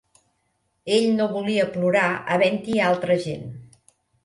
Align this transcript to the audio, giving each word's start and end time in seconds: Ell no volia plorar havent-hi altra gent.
Ell 0.95 1.05
no 1.17 1.27
volia 1.35 1.67
plorar 1.77 2.07
havent-hi 2.37 2.81
altra 2.89 3.21
gent. 3.29 3.49